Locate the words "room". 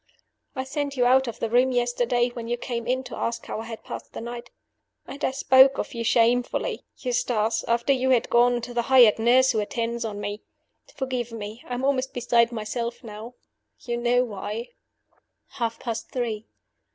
1.47-1.71